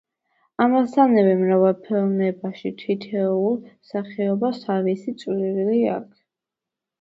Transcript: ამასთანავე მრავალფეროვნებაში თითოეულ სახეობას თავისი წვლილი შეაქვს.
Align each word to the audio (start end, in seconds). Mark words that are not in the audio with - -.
ამასთანავე 0.63 1.35
მრავალფეროვნებაში 1.41 2.71
თითოეულ 2.79 3.59
სახეობას 3.91 4.63
თავისი 4.65 5.15
წვლილი 5.21 5.69
შეაქვს. 5.77 6.17